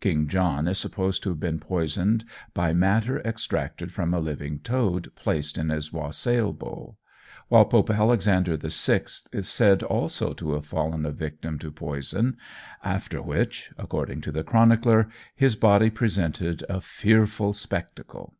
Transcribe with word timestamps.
King 0.00 0.28
John 0.28 0.68
is 0.68 0.78
supposed 0.78 1.22
to 1.22 1.30
have 1.30 1.40
been 1.40 1.58
poisoned 1.58 2.26
by 2.52 2.74
matter 2.74 3.20
extracted 3.20 3.90
from 3.90 4.12
a 4.12 4.20
living 4.20 4.58
toad 4.58 5.10
placed 5.14 5.56
in 5.56 5.70
his 5.70 5.90
wassail 5.90 6.52
bowl, 6.52 6.98
while 7.48 7.64
Pope 7.64 7.88
Alexander 7.88 8.58
VI 8.58 9.04
is 9.32 9.48
said 9.48 9.82
also 9.82 10.34
to 10.34 10.52
have 10.52 10.66
fallen 10.66 11.06
a 11.06 11.10
victim 11.10 11.58
to 11.60 11.72
poison, 11.72 12.36
"after 12.84 13.22
which," 13.22 13.72
according 13.78 14.20
to 14.20 14.30
the 14.30 14.44
chronicler, 14.44 15.08
"his 15.34 15.56
body 15.56 15.88
presented 15.88 16.62
a 16.68 16.82
fearful 16.82 17.54
spectacle." 17.54 18.34